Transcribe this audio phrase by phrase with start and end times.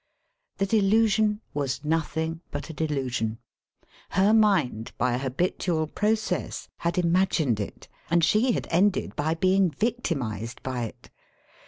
[0.57, 3.37] The delusion was nothing but a delusion.
[4.09, 9.69] Her mind, by a habitual process, had ima^ncd it, and she had ended by being
[9.69, 11.11] victimised by it.